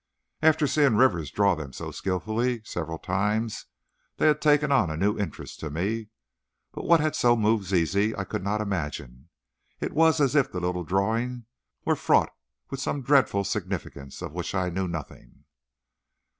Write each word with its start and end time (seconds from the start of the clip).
And 0.41 0.49
after 0.49 0.65
seeing 0.65 0.95
Rivers 0.95 1.29
draw 1.29 1.53
them 1.53 1.73
so 1.73 1.91
skilfully, 1.91 2.63
several 2.65 2.97
times, 2.97 3.67
they 4.17 4.25
had 4.25 4.41
taken 4.41 4.71
on 4.71 4.89
a 4.89 4.97
new 4.97 5.15
interest 5.19 5.59
to 5.59 5.69
me. 5.69 6.07
But 6.71 6.85
what 6.85 6.99
had 6.99 7.15
so 7.15 7.35
moved 7.37 7.65
Zizi 7.65 8.15
I 8.17 8.23
could 8.23 8.43
not 8.43 8.61
imagine. 8.61 9.29
It 9.79 9.93
was 9.93 10.19
as 10.19 10.35
if 10.35 10.51
the 10.51 10.59
little 10.59 10.83
drawing 10.83 11.45
were 11.85 11.95
fraught 11.95 12.33
with 12.71 12.79
some 12.81 13.03
dreadful 13.03 13.43
significance 13.43 14.23
of 14.23 14.31
which 14.33 14.55
I 14.55 14.69
knew 14.71 14.87
nothing. 14.87 15.43